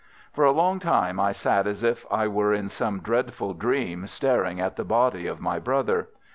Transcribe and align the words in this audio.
"For 0.33 0.43
a 0.45 0.51
long 0.51 0.79
time 0.79 1.19
I 1.19 1.31
sat 1.31 1.67
as 1.67 1.83
if 1.83 2.07
I 2.09 2.27
were 2.27 2.55
in 2.55 2.69
some 2.69 3.01
dreadful 3.01 3.53
dream, 3.53 4.07
staring 4.07 4.59
at 4.59 4.75
the 4.75 4.83
body 4.83 5.27
of 5.27 5.39
my 5.39 5.59
brother. 5.59 6.07